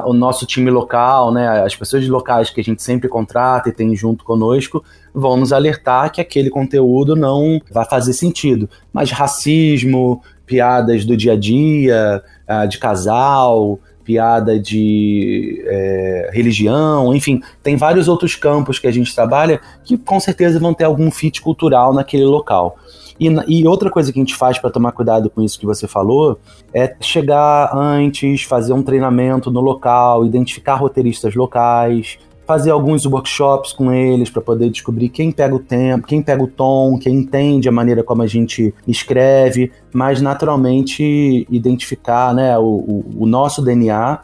o 0.05 0.13
nosso 0.13 0.45
time 0.45 0.69
local, 0.69 1.31
né, 1.31 1.63
as 1.63 1.75
pessoas 1.75 2.07
locais 2.07 2.49
que 2.49 2.59
a 2.59 2.63
gente 2.63 2.81
sempre 2.81 3.07
contrata 3.07 3.69
e 3.69 3.71
tem 3.71 3.95
junto 3.95 4.23
conosco, 4.23 4.83
vão 5.13 5.37
nos 5.37 5.53
alertar 5.53 6.11
que 6.11 6.19
aquele 6.19 6.49
conteúdo 6.49 7.15
não 7.15 7.61
vai 7.71 7.85
fazer 7.85 8.13
sentido. 8.13 8.69
Mas 8.91 9.11
racismo, 9.11 10.21
piadas 10.49 11.05
do 11.05 11.15
dia 11.15 11.33
a 11.33 11.37
dia, 11.37 12.23
uh, 12.49 12.67
de 12.67 12.79
casal, 12.79 13.79
piada 14.03 14.59
de 14.59 15.63
é, 15.67 16.31
religião, 16.33 17.13
enfim, 17.13 17.43
tem 17.61 17.77
vários 17.77 18.07
outros 18.07 18.33
campos 18.35 18.79
que 18.79 18.87
a 18.87 18.91
gente 18.91 19.13
trabalha 19.13 19.61
que 19.83 19.99
com 19.99 20.19
certeza 20.19 20.59
vão 20.59 20.73
ter 20.73 20.85
algum 20.85 21.11
fit 21.11 21.39
cultural 21.39 21.93
naquele 21.93 22.25
local. 22.25 22.75
E, 23.19 23.27
e 23.47 23.67
outra 23.67 23.91
coisa 23.91 24.11
que 24.11 24.17
a 24.17 24.23
gente 24.23 24.35
faz 24.35 24.57
para 24.57 24.71
tomar 24.71 24.93
cuidado 24.93 25.29
com 25.29 25.43
isso 25.43 25.59
que 25.59 25.65
você 25.65 25.87
falou 25.87 26.39
é 26.73 26.95
chegar 26.99 27.69
antes, 27.75 28.41
fazer 28.41 28.73
um 28.73 28.81
treinamento 28.81 29.51
no 29.51 29.61
local, 29.61 30.25
identificar 30.25 30.73
roteiristas 30.73 31.35
locais, 31.35 32.17
fazer 32.49 32.71
alguns 32.71 33.05
workshops 33.05 33.71
com 33.71 33.93
eles 33.93 34.27
para 34.27 34.41
poder 34.41 34.71
descobrir 34.71 35.09
quem 35.09 35.31
pega 35.31 35.53
o 35.53 35.59
tempo, 35.59 36.07
quem 36.07 36.19
pega 36.19 36.41
o 36.41 36.47
tom, 36.47 36.97
quem 36.97 37.13
entende 37.13 37.69
a 37.69 37.71
maneira 37.71 38.03
como 38.03 38.23
a 38.23 38.27
gente 38.27 38.73
escreve, 38.87 39.71
mas 39.93 40.19
naturalmente 40.19 41.45
identificar 41.47 42.33
né, 42.33 42.57
o, 42.57 42.63
o, 42.63 43.05
o 43.19 43.25
nosso 43.27 43.63
DNA 43.63 44.17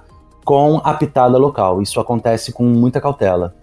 com 0.44 0.82
a 0.84 0.96
pitada 0.96 1.38
local. 1.38 1.84
Isso 1.84 2.00
acontece 2.00 2.52
com 2.52 2.64
muita 2.64 3.00
cautela. 3.00 3.54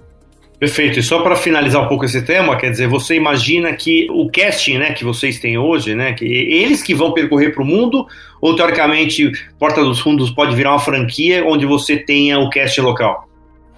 Perfeito. 0.61 1.00
E 1.00 1.02
só 1.02 1.23
para 1.23 1.35
finalizar 1.35 1.83
um 1.83 1.88
pouco 1.88 2.04
esse 2.04 2.23
tema, 2.23 2.54
quer 2.54 2.71
dizer, 2.71 2.87
você 2.87 3.16
imagina 3.16 3.73
que 3.73 4.07
o 4.12 4.31
casting, 4.31 4.78
né, 4.78 4.92
que 4.92 5.02
vocês 5.02 5.40
têm 5.40 5.59
hoje, 5.59 5.97
né, 5.97 6.12
que 6.12 6.25
eles 6.25 6.85
que 6.85 6.95
vão 6.95 7.11
percorrer 7.11 7.52
para 7.52 7.64
o 7.64 7.66
mundo, 7.66 8.07
ou 8.40 8.54
teoricamente 8.54 9.33
Porta 9.59 9.83
dos 9.83 9.99
Fundos 9.99 10.31
pode 10.31 10.54
virar 10.54 10.71
uma 10.71 10.78
franquia 10.78 11.45
onde 11.45 11.66
você 11.66 11.97
tenha 11.97 12.38
o 12.38 12.49
casting 12.49 12.83
local? 12.83 13.31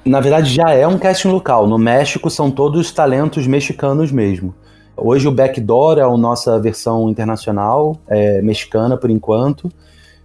Na 0.04 0.20
verdade, 0.20 0.52
já 0.52 0.70
é 0.70 0.86
um 0.86 0.98
casting 0.98 1.28
local. 1.28 1.66
No 1.66 1.78
México 1.78 2.28
são 2.28 2.50
todos 2.50 2.92
talentos 2.92 3.46
mexicanos 3.46 4.12
mesmo. 4.12 4.54
Hoje 4.96 5.26
o 5.26 5.32
Backdoor 5.32 5.98
é 5.98 6.02
a 6.02 6.16
nossa 6.16 6.60
versão 6.60 7.08
internacional, 7.08 7.96
é, 8.06 8.40
mexicana 8.42 8.96
por 8.96 9.10
enquanto, 9.10 9.72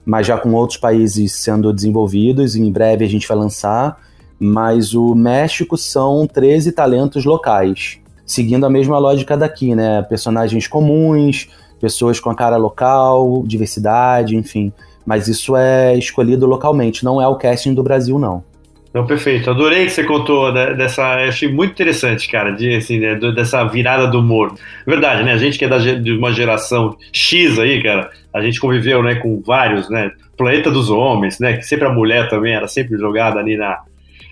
mas 0.06 0.28
já 0.28 0.38
com 0.38 0.54
outros 0.54 0.78
países 0.78 1.34
sendo 1.34 1.74
desenvolvidos. 1.74 2.56
Em 2.56 2.72
breve 2.72 3.06
a 3.06 3.08
gente 3.08 3.28
vai 3.28 3.38
lançar 3.38 3.98
mas 4.40 4.94
o 4.96 5.14
México 5.14 5.78
são 5.78 6.26
13 6.26 6.72
talentos 6.72 7.26
locais, 7.26 8.00
seguindo 8.26 8.66
a 8.66 8.70
mesma 8.70 8.98
lógica 8.98 9.36
daqui, 9.36 9.76
né? 9.76 10.02
Personagens 10.04 10.66
comuns, 10.66 11.50
pessoas 11.82 12.20
com 12.20 12.30
a 12.30 12.36
cara 12.36 12.56
local, 12.56 13.44
diversidade, 13.46 14.38
enfim. 14.38 14.72
Mas 15.06 15.28
isso 15.28 15.58
é 15.58 15.98
escolhido 15.98 16.46
localmente, 16.46 17.04
não 17.04 17.22
é 17.22 17.28
o 17.28 17.36
casting 17.36 17.74
do 17.74 17.84
Brasil, 17.84 18.18
não. 18.18 18.44
Não, 18.94 19.06
perfeito. 19.06 19.50
Adorei 19.52 19.86
que 19.86 19.92
você 19.92 20.04
contou 20.04 20.52
dessa. 20.52 21.16
Achei 21.28 21.52
muito 21.52 21.72
interessante, 21.72 22.28
cara, 22.28 22.52
de, 22.52 22.76
assim, 22.76 23.00
né, 23.00 23.16
dessa 23.16 23.64
virada 23.66 24.08
do 24.08 24.20
humor. 24.20 24.56
Verdade, 24.86 25.24
né? 25.24 25.34
A 25.34 25.38
gente 25.38 25.60
que 25.60 25.66
é 25.66 25.68
da, 25.68 25.78
de 25.78 26.12
uma 26.14 26.32
geração 26.32 26.98
X 27.14 27.60
aí, 27.60 27.84
cara, 27.84 28.10
a 28.34 28.42
gente 28.42 28.60
conviveu 28.60 29.04
né, 29.04 29.16
com 29.16 29.40
vários, 29.42 29.90
né? 29.90 30.12
Planeta 30.36 30.72
dos 30.72 30.90
Homens, 30.90 31.40
né? 31.40 31.58
Que 31.58 31.64
sempre 31.64 31.88
a 31.88 31.92
mulher 31.92 32.30
também 32.30 32.54
era 32.54 32.68
sempre 32.68 32.98
jogada 32.98 33.40
ali 33.40 33.56
na, 33.56 33.80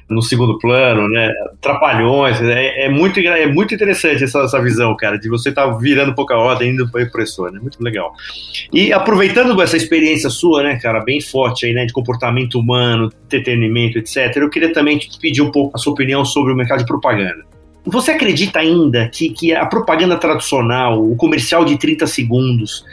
no 0.09 0.21
segundo 0.21 0.57
plano, 0.57 1.07
né? 1.09 1.31
Trapalhões. 1.61 2.41
É, 2.41 2.85
é 2.85 2.89
muito, 2.89 3.19
é 3.19 3.47
muito 3.47 3.73
interessante 3.75 4.23
essa, 4.23 4.39
essa 4.39 4.61
visão, 4.61 4.95
cara, 4.95 5.17
de 5.17 5.29
você 5.29 5.49
estar 5.49 5.67
tá 5.67 5.77
virando 5.77 6.15
pouca 6.15 6.35
ordem 6.35 6.71
indo 6.71 6.89
para 6.89 7.01
impressor, 7.01 7.51
né? 7.51 7.59
Muito 7.59 7.81
legal. 7.83 8.13
E 8.71 8.93
aproveitando 8.93 9.61
essa 9.61 9.75
experiência 9.75 10.29
sua, 10.29 10.63
né, 10.63 10.79
cara, 10.79 11.01
bem 11.01 11.19
forte 11.19 11.65
aí, 11.65 11.73
né, 11.73 11.85
de 11.85 11.93
comportamento 11.93 12.59
humano, 12.59 13.11
entretenimento, 13.25 13.97
etc., 13.97 14.37
eu 14.37 14.49
queria 14.49 14.71
também 14.71 14.97
te 14.97 15.19
pedir 15.19 15.41
um 15.41 15.51
pouco 15.51 15.75
a 15.75 15.79
sua 15.79 15.93
opinião 15.93 16.23
sobre 16.23 16.53
o 16.53 16.55
mercado 16.55 16.79
de 16.79 16.85
propaganda. 16.85 17.45
Você 17.85 18.11
acredita 18.11 18.59
ainda 18.59 19.07
que, 19.07 19.29
que 19.29 19.53
a 19.53 19.65
propaganda 19.65 20.17
tradicional, 20.17 21.01
o 21.01 21.15
comercial 21.15 21.63
de 21.63 21.77
30 21.77 22.05
segundos, 22.05 22.83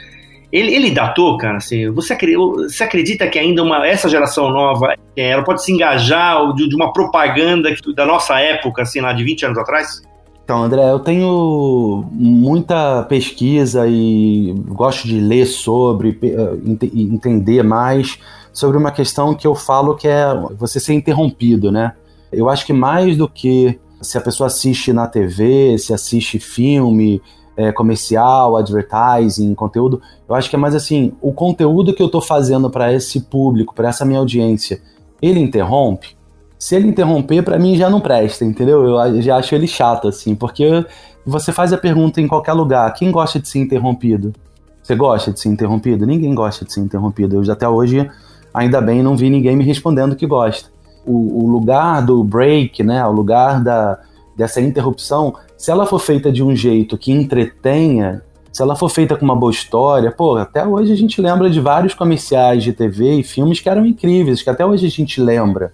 ele, 0.51 0.73
ele 0.73 0.91
datou, 0.91 1.37
cara, 1.37 1.57
assim, 1.57 1.89
você, 1.91 2.15
você 2.15 2.83
acredita 2.83 3.27
que 3.27 3.39
ainda 3.39 3.63
uma, 3.63 3.85
essa 3.85 4.07
geração 4.07 4.49
nova, 4.49 4.93
é, 5.15 5.29
ela 5.31 5.43
pode 5.43 5.63
se 5.63 5.71
engajar 5.71 6.53
de, 6.53 6.69
de 6.69 6.75
uma 6.75 6.93
propaganda 6.93 7.69
da 7.95 8.05
nossa 8.05 8.39
época, 8.39 8.83
assim, 8.83 9.01
lá 9.01 9.13
de 9.13 9.23
20 9.23 9.45
anos 9.45 9.57
atrás? 9.57 10.01
Então, 10.45 10.61
André, 10.61 10.91
eu 10.91 10.99
tenho 10.99 12.07
muita 12.11 13.01
pesquisa 13.03 13.87
e 13.87 14.53
gosto 14.67 15.07
de 15.07 15.19
ler 15.19 15.47
sobre, 15.47 16.19
eh, 16.21 16.53
entender 16.93 17.63
mais 17.63 18.19
sobre 18.53 18.77
uma 18.77 18.91
questão 18.91 19.33
que 19.33 19.47
eu 19.47 19.55
falo 19.55 19.95
que 19.95 20.07
é 20.07 20.23
você 20.55 20.79
ser 20.79 20.93
interrompido, 20.93 21.71
né? 21.71 21.93
Eu 22.31 22.47
acho 22.47 22.63
que 22.63 22.73
mais 22.73 23.17
do 23.17 23.27
que 23.27 23.79
se 23.99 24.19
a 24.19 24.21
pessoa 24.21 24.45
assiste 24.45 24.93
na 24.93 25.07
TV, 25.07 25.79
se 25.79 25.93
assiste 25.95 26.37
filme, 26.37 27.19
é, 27.57 27.71
comercial, 27.71 28.57
advertising, 28.57 29.53
conteúdo. 29.55 30.01
Eu 30.27 30.35
acho 30.35 30.49
que 30.49 30.55
é 30.55 30.59
mais 30.59 30.75
assim, 30.75 31.13
o 31.21 31.31
conteúdo 31.31 31.93
que 31.93 32.01
eu 32.01 32.07
estou 32.07 32.21
fazendo 32.21 32.69
para 32.69 32.93
esse 32.93 33.21
público, 33.21 33.73
para 33.73 33.89
essa 33.89 34.05
minha 34.05 34.19
audiência, 34.19 34.81
ele 35.21 35.39
interrompe? 35.39 36.15
Se 36.57 36.75
ele 36.75 36.87
interromper, 36.87 37.43
para 37.43 37.59
mim 37.59 37.75
já 37.75 37.89
não 37.89 37.99
presta, 37.99 38.43
entendeu? 38.43 38.85
Eu 38.85 39.21
já 39.21 39.37
acho 39.37 39.53
ele 39.53 39.67
chato, 39.67 40.07
assim, 40.07 40.35
porque 40.35 40.85
você 41.25 41.51
faz 41.51 41.73
a 41.73 41.77
pergunta 41.77 42.21
em 42.21 42.27
qualquer 42.27 42.53
lugar, 42.53 42.91
quem 42.93 43.11
gosta 43.11 43.39
de 43.39 43.47
ser 43.47 43.59
interrompido? 43.59 44.33
Você 44.81 44.95
gosta 44.95 45.31
de 45.31 45.39
ser 45.39 45.49
interrompido? 45.49 46.05
Ninguém 46.05 46.33
gosta 46.35 46.63
de 46.63 46.71
ser 46.71 46.79
interrompido. 46.79 47.43
Eu 47.43 47.51
até 47.51 47.67
hoje, 47.67 48.09
ainda 48.53 48.79
bem, 48.79 49.01
não 49.01 49.17
vi 49.17 49.29
ninguém 49.29 49.55
me 49.55 49.63
respondendo 49.63 50.15
que 50.15 50.27
gosta. 50.27 50.69
O, 51.05 51.43
o 51.43 51.49
lugar 51.49 52.05
do 52.05 52.23
break, 52.23 52.83
né, 52.83 53.05
o 53.05 53.11
lugar 53.11 53.63
da, 53.63 53.99
dessa 54.35 54.59
interrupção, 54.59 55.35
se 55.57 55.71
ela 55.71 55.85
for 55.85 55.99
feita 55.99 56.31
de 56.31 56.43
um 56.43 56.55
jeito 56.55 56.97
que 56.97 57.11
entretenha, 57.11 58.21
se 58.51 58.61
ela 58.61 58.75
for 58.75 58.89
feita 58.89 59.15
com 59.15 59.25
uma 59.25 59.35
boa 59.35 59.51
história, 59.51 60.11
pô, 60.11 60.37
até 60.37 60.65
hoje 60.65 60.91
a 60.91 60.95
gente 60.95 61.21
lembra 61.21 61.49
de 61.49 61.59
vários 61.59 61.93
comerciais 61.93 62.63
de 62.63 62.73
TV 62.73 63.19
e 63.19 63.23
filmes 63.23 63.59
que 63.59 63.69
eram 63.69 63.85
incríveis, 63.85 64.41
que 64.41 64.49
até 64.49 64.65
hoje 64.65 64.85
a 64.85 64.89
gente 64.89 65.21
lembra. 65.21 65.73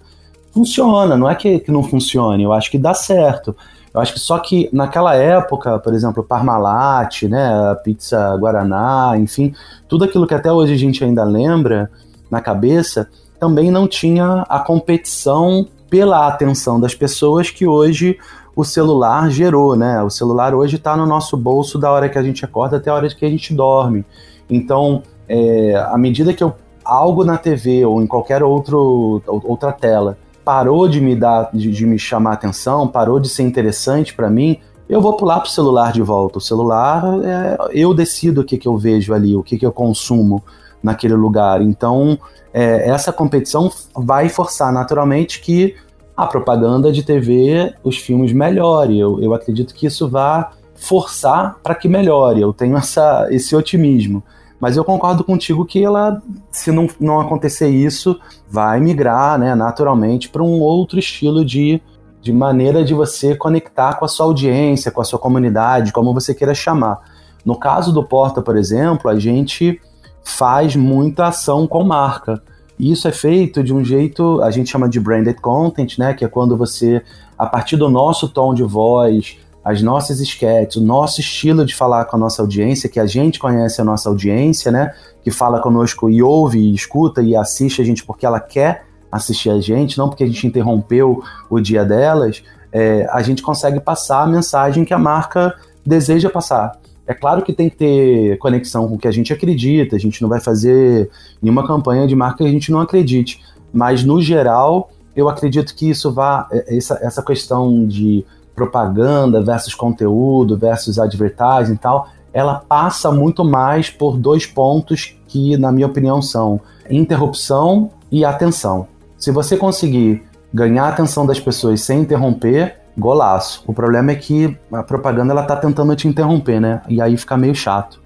Funciona, 0.52 1.16
não 1.16 1.28
é 1.28 1.34
que, 1.34 1.60
que 1.60 1.70
não 1.70 1.82
funcione, 1.82 2.42
eu 2.42 2.52
acho 2.52 2.70
que 2.70 2.78
dá 2.78 2.92
certo. 2.92 3.56
Eu 3.94 4.00
acho 4.00 4.14
que 4.14 4.20
só 4.20 4.38
que 4.38 4.70
naquela 4.72 5.14
época, 5.14 5.78
por 5.78 5.92
exemplo, 5.92 6.22
Parmalat, 6.22 7.24
né, 7.24 7.74
pizza 7.84 8.34
Guaraná, 8.36 9.12
enfim, 9.16 9.54
tudo 9.86 10.04
aquilo 10.04 10.26
que 10.26 10.34
até 10.34 10.50
hoje 10.50 10.72
a 10.72 10.78
gente 10.78 11.04
ainda 11.04 11.24
lembra 11.24 11.90
na 12.30 12.40
cabeça, 12.40 13.08
também 13.38 13.70
não 13.70 13.86
tinha 13.86 14.44
a 14.48 14.58
competição 14.58 15.68
pela 15.90 16.26
atenção 16.26 16.80
das 16.80 16.94
pessoas 16.94 17.50
que 17.50 17.66
hoje 17.66 18.18
o 18.54 18.64
celular 18.64 19.30
gerou, 19.30 19.74
né? 19.76 20.02
O 20.02 20.10
celular 20.10 20.54
hoje 20.54 20.76
está 20.76 20.96
no 20.96 21.06
nosso 21.06 21.36
bolso 21.36 21.78
da 21.78 21.90
hora 21.90 22.08
que 22.08 22.18
a 22.18 22.22
gente 22.22 22.44
acorda 22.44 22.76
até 22.76 22.90
a 22.90 22.94
hora 22.94 23.08
que 23.08 23.24
a 23.24 23.30
gente 23.30 23.54
dorme. 23.54 24.04
Então, 24.48 25.02
é, 25.28 25.74
à 25.74 25.96
medida 25.96 26.34
que 26.34 26.44
eu 26.44 26.54
algo 26.84 27.24
na 27.24 27.38
TV 27.38 27.84
ou 27.84 28.02
em 28.02 28.06
qualquer 28.06 28.42
outro, 28.42 29.22
outra 29.26 29.72
tela 29.72 30.18
parou 30.44 30.88
de 30.88 31.00
me 31.00 31.14
dar, 31.14 31.50
de, 31.52 31.70
de 31.70 31.86
me 31.86 31.98
chamar 31.98 32.32
atenção, 32.32 32.88
parou 32.88 33.20
de 33.20 33.28
ser 33.28 33.44
interessante 33.44 34.12
para 34.12 34.28
mim, 34.28 34.58
eu 34.88 35.00
vou 35.00 35.16
pular 35.16 35.40
pro 35.40 35.48
celular 35.48 35.92
de 35.92 36.02
volta. 36.02 36.38
O 36.38 36.40
celular, 36.40 37.04
é, 37.24 37.56
eu 37.70 37.94
decido 37.94 38.40
o 38.40 38.44
que, 38.44 38.58
que 38.58 38.66
eu 38.66 38.76
vejo 38.76 39.14
ali, 39.14 39.36
o 39.36 39.42
que, 39.42 39.56
que 39.56 39.64
eu 39.64 39.72
consumo 39.72 40.42
naquele 40.82 41.14
lugar. 41.14 41.62
Então, 41.62 42.18
é, 42.52 42.90
essa 42.90 43.12
competição 43.12 43.70
vai 43.96 44.28
forçar 44.28 44.72
naturalmente 44.72 45.40
que 45.40 45.76
a 46.16 46.26
propaganda 46.26 46.92
de 46.92 47.02
TV, 47.02 47.74
os 47.82 47.96
filmes 47.96 48.32
melhore. 48.32 48.98
Eu, 48.98 49.20
eu 49.20 49.34
acredito 49.34 49.74
que 49.74 49.86
isso 49.86 50.08
vá 50.08 50.52
forçar 50.74 51.58
para 51.62 51.74
que 51.74 51.88
melhore. 51.88 52.40
Eu 52.40 52.52
tenho 52.52 52.76
essa, 52.76 53.28
esse 53.30 53.54
otimismo. 53.54 54.22
Mas 54.60 54.76
eu 54.76 54.84
concordo 54.84 55.24
contigo 55.24 55.64
que 55.64 55.82
ela, 55.82 56.22
se 56.50 56.70
não, 56.70 56.86
não 57.00 57.20
acontecer 57.20 57.68
isso, 57.68 58.18
vai 58.48 58.78
migrar 58.78 59.36
né, 59.36 59.54
naturalmente 59.56 60.28
para 60.28 60.42
um 60.42 60.60
outro 60.60 61.00
estilo 61.00 61.44
de, 61.44 61.82
de 62.20 62.32
maneira 62.32 62.84
de 62.84 62.94
você 62.94 63.34
conectar 63.34 63.94
com 63.94 64.04
a 64.04 64.08
sua 64.08 64.26
audiência, 64.26 64.92
com 64.92 65.00
a 65.00 65.04
sua 65.04 65.18
comunidade, 65.18 65.92
como 65.92 66.14
você 66.14 66.32
queira 66.32 66.54
chamar. 66.54 67.00
No 67.44 67.56
caso 67.56 67.92
do 67.92 68.04
Porta, 68.04 68.40
por 68.40 68.56
exemplo, 68.56 69.10
a 69.10 69.18
gente 69.18 69.80
faz 70.22 70.76
muita 70.76 71.26
ação 71.26 71.66
com 71.66 71.82
marca. 71.82 72.40
E 72.82 72.90
isso 72.90 73.06
é 73.06 73.12
feito 73.12 73.62
de 73.62 73.72
um 73.72 73.84
jeito, 73.84 74.42
a 74.42 74.50
gente 74.50 74.68
chama 74.68 74.88
de 74.88 74.98
branded 74.98 75.40
content, 75.40 75.96
né? 75.98 76.14
Que 76.14 76.24
é 76.24 76.28
quando 76.28 76.56
você, 76.56 77.00
a 77.38 77.46
partir 77.46 77.76
do 77.76 77.88
nosso 77.88 78.28
tom 78.28 78.52
de 78.52 78.64
voz, 78.64 79.38
as 79.64 79.80
nossas 79.80 80.18
sketches, 80.18 80.82
o 80.82 80.84
nosso 80.84 81.20
estilo 81.20 81.64
de 81.64 81.76
falar 81.76 82.06
com 82.06 82.16
a 82.16 82.18
nossa 82.18 82.42
audiência, 82.42 82.88
que 82.88 82.98
a 82.98 83.06
gente 83.06 83.38
conhece 83.38 83.80
a 83.80 83.84
nossa 83.84 84.08
audiência, 84.08 84.72
né? 84.72 84.92
Que 85.22 85.30
fala 85.30 85.60
conosco 85.60 86.10
e 86.10 86.20
ouve, 86.24 86.58
e 86.58 86.74
escuta 86.74 87.22
e 87.22 87.36
assiste 87.36 87.80
a 87.80 87.84
gente 87.84 88.04
porque 88.04 88.26
ela 88.26 88.40
quer 88.40 88.84
assistir 89.12 89.50
a 89.50 89.60
gente, 89.60 89.96
não 89.96 90.08
porque 90.08 90.24
a 90.24 90.26
gente 90.26 90.44
interrompeu 90.44 91.22
o 91.48 91.60
dia 91.60 91.84
delas, 91.84 92.42
é, 92.72 93.06
a 93.12 93.22
gente 93.22 93.44
consegue 93.44 93.78
passar 93.78 94.24
a 94.24 94.26
mensagem 94.26 94.84
que 94.84 94.92
a 94.92 94.98
marca 94.98 95.54
deseja 95.86 96.28
passar. 96.28 96.81
É 97.06 97.14
claro 97.14 97.42
que 97.42 97.52
tem 97.52 97.68
que 97.68 97.76
ter 97.76 98.38
conexão 98.38 98.88
com 98.88 98.94
o 98.94 98.98
que 98.98 99.08
a 99.08 99.12
gente 99.12 99.32
acredita, 99.32 99.96
a 99.96 99.98
gente 99.98 100.22
não 100.22 100.28
vai 100.28 100.40
fazer 100.40 101.10
nenhuma 101.40 101.66
campanha 101.66 102.06
de 102.06 102.14
marca 102.14 102.38
que 102.38 102.44
a 102.44 102.52
gente 102.52 102.70
não 102.70 102.80
acredite, 102.80 103.40
mas 103.72 104.04
no 104.04 104.22
geral, 104.22 104.90
eu 105.16 105.28
acredito 105.28 105.74
que 105.74 105.90
isso 105.90 106.12
vá, 106.12 106.46
é, 106.52 106.76
essa, 106.76 106.98
essa 107.02 107.22
questão 107.22 107.86
de 107.86 108.24
propaganda 108.54 109.42
versus 109.42 109.74
conteúdo 109.74 110.56
versus 110.56 110.98
advertising 110.98 111.74
e 111.74 111.78
tal, 111.78 112.08
ela 112.32 112.56
passa 112.66 113.10
muito 113.10 113.44
mais 113.44 113.90
por 113.90 114.16
dois 114.16 114.46
pontos 114.46 115.16
que, 115.28 115.56
na 115.56 115.72
minha 115.72 115.86
opinião, 115.86 116.22
são 116.22 116.60
interrupção 116.88 117.90
e 118.10 118.24
atenção. 118.24 118.86
Se 119.18 119.30
você 119.30 119.56
conseguir 119.56 120.22
ganhar 120.52 120.84
a 120.84 120.88
atenção 120.88 121.26
das 121.26 121.40
pessoas 121.40 121.82
sem 121.82 122.00
interromper, 122.00 122.81
golaço. 122.96 123.62
O 123.66 123.72
problema 123.72 124.12
é 124.12 124.14
que 124.14 124.56
a 124.72 124.82
propaganda 124.82 125.32
ela 125.32 125.42
tá 125.42 125.56
tentando 125.56 125.94
te 125.96 126.06
interromper, 126.06 126.60
né? 126.60 126.82
E 126.88 127.00
aí 127.00 127.16
fica 127.16 127.36
meio 127.36 127.54
chato. 127.54 128.02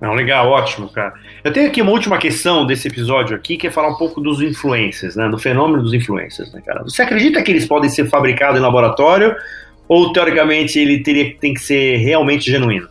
Não, 0.00 0.12
legal, 0.12 0.48
ótimo, 0.48 0.88
cara. 0.88 1.14
Eu 1.42 1.52
tenho 1.52 1.68
aqui 1.68 1.80
uma 1.80 1.92
última 1.92 2.18
questão 2.18 2.66
desse 2.66 2.88
episódio 2.88 3.34
aqui, 3.34 3.56
que 3.56 3.68
é 3.68 3.70
falar 3.70 3.88
um 3.88 3.96
pouco 3.96 4.20
dos 4.20 4.42
influencers, 4.42 5.16
né? 5.16 5.28
Do 5.28 5.38
fenômeno 5.38 5.82
dos 5.82 5.94
influencers, 5.94 6.52
né, 6.52 6.60
cara? 6.60 6.82
Você 6.82 7.00
acredita 7.00 7.42
que 7.42 7.50
eles 7.50 7.66
podem 7.66 7.88
ser 7.88 8.08
fabricados 8.10 8.58
em 8.58 8.62
laboratório 8.62 9.34
ou, 9.88 10.12
teoricamente, 10.12 10.78
ele 10.78 11.02
teria, 11.02 11.34
tem 11.38 11.54
que 11.54 11.60
ser 11.60 11.96
realmente 11.96 12.50
genuíno? 12.50 12.88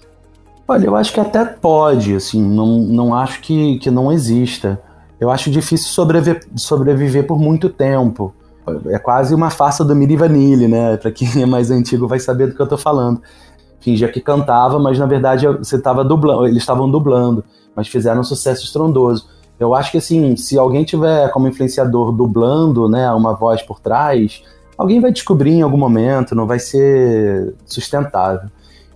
Olha, 0.67 0.85
eu 0.85 0.95
acho 0.95 1.13
que 1.13 1.19
até 1.19 1.43
pode, 1.43 2.15
assim, 2.15 2.41
não, 2.41 2.79
não 2.79 3.13
acho 3.13 3.41
que, 3.41 3.77
que 3.79 3.91
não 3.91 4.11
exista. 4.11 4.81
Eu 5.19 5.29
acho 5.29 5.51
difícil 5.51 5.89
sobreviver, 5.89 6.41
sobreviver 6.55 7.27
por 7.27 7.39
muito 7.39 7.69
tempo. 7.69 8.33
É 8.87 8.97
quase 8.97 9.35
uma 9.35 9.49
farsa 9.49 9.83
do 9.83 9.95
Miri 9.95 10.15
Vanille, 10.15 10.67
né? 10.67 10.97
Para 10.97 11.11
quem 11.11 11.41
é 11.41 11.45
mais 11.45 11.69
antigo 11.69 12.07
vai 12.07 12.19
saber 12.19 12.47
do 12.47 12.55
que 12.55 12.61
eu 12.61 12.67
tô 12.67 12.77
falando. 12.77 13.21
Fingia 13.79 14.07
que 14.07 14.21
cantava, 14.21 14.79
mas 14.79 14.97
na 14.97 15.05
verdade 15.05 15.45
você 15.47 15.77
tava 15.77 16.03
dublando, 16.03 16.47
eles 16.47 16.63
estavam 16.63 16.89
dublando, 16.89 17.43
mas 17.75 17.87
fizeram 17.87 18.21
um 18.21 18.23
sucesso 18.23 18.63
estrondoso. 18.63 19.27
Eu 19.59 19.75
acho 19.75 19.91
que 19.91 19.97
assim, 19.97 20.35
se 20.37 20.57
alguém 20.57 20.83
tiver 20.83 21.29
como 21.31 21.47
influenciador 21.47 22.11
dublando, 22.11 22.87
né, 22.87 23.11
uma 23.11 23.33
voz 23.33 23.61
por 23.61 23.79
trás, 23.79 24.41
alguém 24.77 24.99
vai 24.99 25.11
descobrir 25.11 25.51
em 25.51 25.61
algum 25.61 25.77
momento, 25.77 26.33
não 26.33 26.47
vai 26.47 26.59
ser 26.59 27.53
sustentável. 27.65 28.49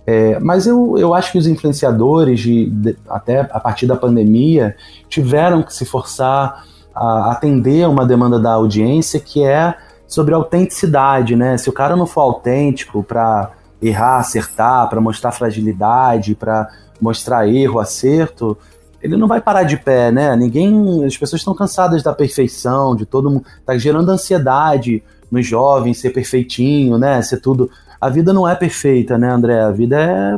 É, 0.06 0.38
mas 0.40 0.66
eu, 0.66 0.96
eu 0.96 1.12
acho 1.12 1.32
que 1.32 1.38
os 1.38 1.46
influenciadores, 1.46 2.40
de, 2.40 2.70
de, 2.70 2.96
até 3.10 3.40
a 3.40 3.60
partir 3.60 3.86
da 3.86 3.94
pandemia, 3.94 4.74
tiveram 5.06 5.62
que 5.62 5.74
se 5.74 5.84
forçar 5.84 6.64
a 6.98 7.30
atender 7.32 7.88
uma 7.88 8.04
demanda 8.04 8.38
da 8.38 8.52
audiência 8.52 9.20
que 9.20 9.44
é 9.44 9.74
sobre 10.06 10.34
autenticidade, 10.34 11.36
né? 11.36 11.56
Se 11.56 11.70
o 11.70 11.72
cara 11.72 11.94
não 11.94 12.06
for 12.06 12.22
autêntico 12.22 13.02
para 13.02 13.50
errar, 13.80 14.18
acertar, 14.18 14.88
para 14.88 15.00
mostrar 15.00 15.30
fragilidade, 15.30 16.34
para 16.34 16.68
mostrar 17.00 17.48
erro, 17.48 17.78
acerto, 17.78 18.58
ele 19.00 19.16
não 19.16 19.28
vai 19.28 19.40
parar 19.40 19.62
de 19.62 19.76
pé, 19.76 20.10
né? 20.10 20.34
Ninguém, 20.34 21.04
as 21.04 21.16
pessoas 21.16 21.40
estão 21.40 21.54
cansadas 21.54 22.02
da 22.02 22.12
perfeição, 22.12 22.96
de 22.96 23.06
todo 23.06 23.30
mundo, 23.30 23.44
tá 23.64 23.78
gerando 23.78 24.10
ansiedade 24.10 25.02
nos 25.30 25.46
jovens 25.46 26.00
ser 26.00 26.10
perfeitinho, 26.10 26.98
né? 26.98 27.22
Ser 27.22 27.40
tudo. 27.40 27.70
A 28.00 28.08
vida 28.08 28.32
não 28.32 28.48
é 28.48 28.54
perfeita, 28.54 29.16
né, 29.16 29.30
André? 29.30 29.60
A 29.60 29.70
vida 29.70 30.00
é 30.00 30.36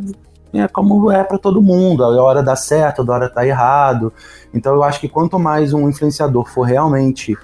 é 0.52 0.66
como 0.68 1.10
é 1.10 1.22
para 1.22 1.38
todo 1.38 1.62
mundo, 1.62 2.04
a 2.04 2.22
hora 2.22 2.42
dá 2.42 2.56
certo, 2.56 3.02
a 3.02 3.14
hora 3.14 3.28
tá 3.28 3.46
errado. 3.46 4.12
Então 4.52 4.74
eu 4.74 4.82
acho 4.82 5.00
que 5.00 5.08
quanto 5.08 5.38
mais 5.38 5.72
um 5.72 5.88
influenciador 5.88 6.48
for 6.48 6.62
realmente 6.62 7.36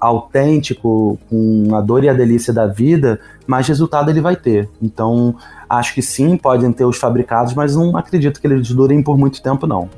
autêntico, 0.00 1.18
com 1.30 1.74
a 1.74 1.80
dor 1.80 2.04
e 2.04 2.08
a 2.08 2.12
delícia 2.12 2.52
da 2.52 2.66
vida, 2.66 3.18
mais 3.46 3.66
resultado 3.66 4.10
ele 4.10 4.20
vai 4.20 4.36
ter. 4.36 4.68
Então, 4.82 5.34
acho 5.68 5.94
que 5.94 6.02
sim, 6.02 6.36
podem 6.36 6.72
ter 6.72 6.84
os 6.84 6.98
fabricados, 6.98 7.54
mas 7.54 7.74
não 7.74 7.96
acredito 7.96 8.40
que 8.40 8.46
eles 8.46 8.68
durem 8.70 9.02
por 9.02 9.16
muito 9.16 9.42
tempo, 9.42 9.66
não. 9.66 9.88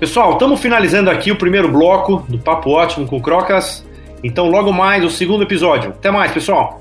Pessoal, 0.00 0.32
estamos 0.32 0.60
finalizando 0.60 1.10
aqui 1.10 1.30
o 1.30 1.36
primeiro 1.36 1.70
bloco 1.70 2.24
do 2.28 2.38
Papo 2.38 2.70
Ótimo 2.70 3.06
com 3.06 3.20
Crocas. 3.20 3.84
Então, 4.22 4.48
logo 4.48 4.72
mais 4.72 5.04
o 5.04 5.10
segundo 5.10 5.42
episódio. 5.42 5.90
Até 5.90 6.10
mais, 6.10 6.32
pessoal! 6.32 6.80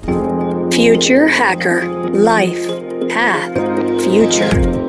Future 0.72 1.30
Hacker 1.30 1.84
Life 2.14 2.68
Path 3.14 3.54
Future 4.02 4.83